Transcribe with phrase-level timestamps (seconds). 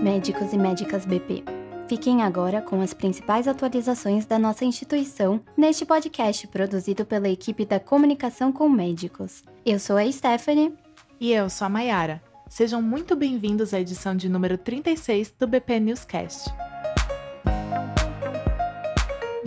[0.00, 1.44] médicos e médicas BP.
[1.88, 7.80] Fiquem agora com as principais atualizações da nossa instituição neste podcast produzido pela equipe da
[7.80, 9.42] Comunicação com Médicos.
[9.64, 10.74] Eu sou a Stephanie.
[11.20, 12.22] E eu sou a Mayara.
[12.48, 16.48] Sejam muito bem-vindos à edição de número 36 do BP Newscast.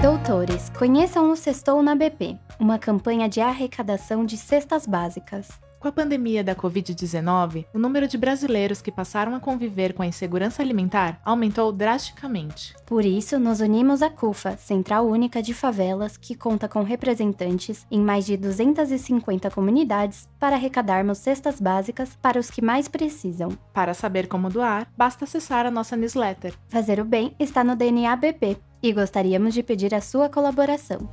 [0.02, 5.48] Doutores, conheçam o Sextou na BP, uma campanha de arrecadação de cestas básicas.
[5.82, 10.06] Com a pandemia da Covid-19, o número de brasileiros que passaram a conviver com a
[10.06, 12.76] insegurança alimentar aumentou drasticamente.
[12.86, 18.00] Por isso, nos unimos à CUFA, Central Única de Favelas, que conta com representantes em
[18.00, 23.50] mais de 250 comunidades para arrecadarmos cestas básicas para os que mais precisam.
[23.74, 26.54] Para saber como doar, basta acessar a nossa newsletter.
[26.68, 31.10] Fazer o bem está no DNA BP e gostaríamos de pedir a sua colaboração.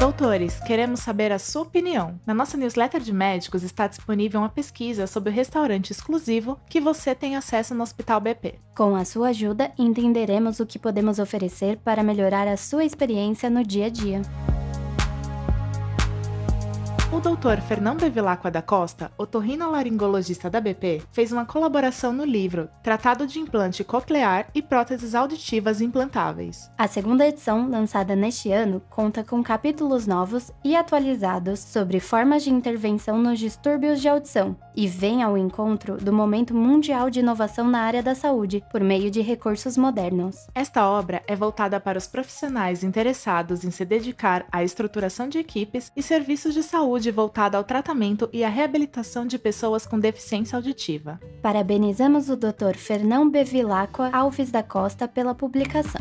[0.00, 2.18] Doutores, queremos saber a sua opinião.
[2.26, 7.14] Na nossa newsletter de médicos está disponível uma pesquisa sobre o restaurante exclusivo que você
[7.14, 8.54] tem acesso no Hospital BP.
[8.74, 13.62] Com a sua ajuda, entenderemos o que podemos oferecer para melhorar a sua experiência no
[13.62, 14.22] dia a dia.
[17.20, 23.26] O doutor Fernando Bevilacqua da Costa, otorrinolaringologista da BP, fez uma colaboração no livro Tratado
[23.26, 26.70] de Implante Coclear e Próteses Auditivas Implantáveis.
[26.78, 32.50] A segunda edição, lançada neste ano, conta com capítulos novos e atualizados sobre formas de
[32.50, 37.80] intervenção nos distúrbios de audição e vem ao encontro do momento mundial de inovação na
[37.80, 40.46] área da saúde por meio de recursos modernos.
[40.54, 45.90] Esta obra é voltada para os profissionais interessados em se dedicar à estruturação de equipes
[45.96, 51.20] e serviços de saúde voltada ao tratamento e à reabilitação de pessoas com deficiência auditiva.
[51.42, 52.76] Parabenizamos o Dr.
[52.76, 56.00] Fernão Bevilacqua Alves da Costa pela publicação.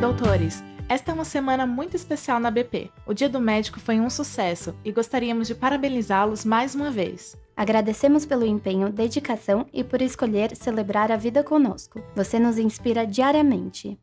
[0.00, 2.90] Doutores, esta é uma semana muito especial na BP.
[3.06, 7.34] O Dia do Médico foi um sucesso e gostaríamos de parabenizá-los mais uma vez.
[7.56, 12.02] Agradecemos pelo empenho, dedicação e por escolher celebrar a vida conosco.
[12.14, 13.98] Você nos inspira diariamente.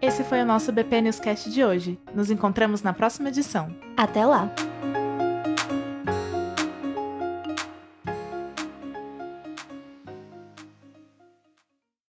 [0.00, 2.00] Esse foi o nosso BP Newscast de hoje.
[2.14, 3.70] Nos encontramos na próxima edição.
[3.98, 4.50] Até lá!